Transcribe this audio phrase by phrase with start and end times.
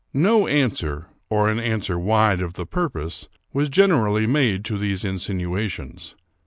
[0.15, 5.05] No answer, or an answer wide of the purpose, was gen erally made to these
[5.05, 6.15] insinuations.